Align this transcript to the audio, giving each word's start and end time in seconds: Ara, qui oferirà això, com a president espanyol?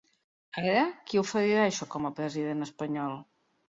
Ara, 0.61 0.85
qui 1.11 1.23
oferirà 1.23 1.69
això, 1.69 1.91
com 1.97 2.11
a 2.11 2.15
president 2.25 2.71
espanyol? 2.71 3.19